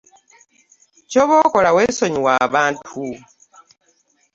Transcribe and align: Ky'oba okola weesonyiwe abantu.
Ky'oba 1.09 1.35
okola 1.45 1.69
weesonyiwe 1.75 2.29
abantu. 2.45 2.89